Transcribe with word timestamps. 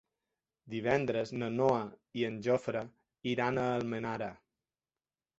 Divendres 0.73 1.33
na 1.41 1.49
Noa 1.57 1.81
i 2.21 2.25
en 2.29 2.39
Jofre 2.47 2.81
iran 3.33 3.61
a 3.61 3.67
Almenara. 3.75 4.31